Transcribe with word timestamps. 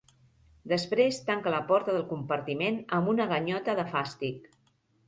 Després 0.71 1.19
tanca 1.27 1.53
la 1.57 1.61
porta 1.73 1.95
del 1.99 2.09
compartiment 2.15 2.81
amb 2.99 3.15
una 3.17 3.31
ganyota 3.35 3.79
de 3.83 3.89
fàstic. 3.97 4.53